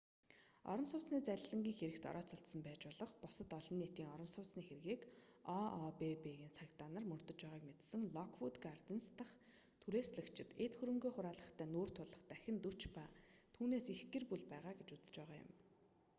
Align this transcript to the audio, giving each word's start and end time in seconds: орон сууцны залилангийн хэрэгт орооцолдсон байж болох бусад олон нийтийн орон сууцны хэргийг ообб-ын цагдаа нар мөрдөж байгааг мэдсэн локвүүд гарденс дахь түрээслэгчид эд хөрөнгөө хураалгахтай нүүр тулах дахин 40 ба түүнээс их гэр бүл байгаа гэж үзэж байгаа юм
орон 0.71 0.87
сууцны 0.91 1.17
залилангийн 1.29 1.77
хэрэгт 1.79 2.03
орооцолдсон 2.11 2.61
байж 2.67 2.81
болох 2.89 3.11
бусад 3.21 3.49
олон 3.59 3.75
нийтийн 3.81 4.09
орон 4.15 4.29
сууцны 4.35 4.61
хэргийг 4.65 5.01
ообб-ын 5.57 6.53
цагдаа 6.57 6.89
нар 6.95 7.05
мөрдөж 7.11 7.39
байгааг 7.43 7.63
мэдсэн 7.69 8.01
локвүүд 8.17 8.55
гарденс 8.65 9.05
дахь 9.19 9.33
түрээслэгчид 9.81 10.49
эд 10.65 10.73
хөрөнгөө 10.77 11.11
хураалгахтай 11.13 11.67
нүүр 11.73 11.89
тулах 11.97 12.21
дахин 12.31 12.57
40 12.65 12.95
ба 12.95 13.03
түүнээс 13.55 13.85
их 13.93 14.01
гэр 14.13 14.23
бүл 14.29 14.43
байгаа 14.53 14.73
гэж 14.79 14.89
үзэж 14.95 15.15
байгаа 15.19 15.39
юм 15.45 15.49